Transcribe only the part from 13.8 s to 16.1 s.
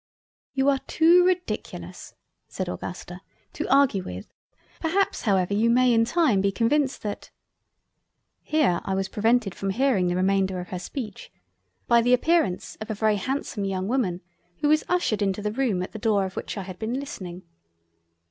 Woman, who was ushured into the Room at the